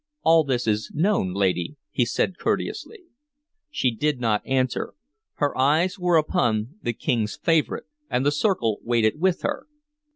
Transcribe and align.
"All 0.23 0.43
this 0.43 0.65
is 0.65 0.89
known, 0.95 1.31
lady," 1.31 1.75
he 1.91 2.05
said 2.07 2.39
courteously. 2.39 3.03
She 3.69 3.91
did 3.95 4.19
not 4.19 4.41
answer; 4.47 4.95
her 5.35 5.55
eyes 5.55 5.99
were 5.99 6.17
upon 6.17 6.79
the 6.81 6.93
King's 6.93 7.37
favorite, 7.37 7.85
and 8.09 8.25
the 8.25 8.31
circle 8.31 8.79
waited 8.81 9.19
with 9.19 9.43
her. 9.43 9.67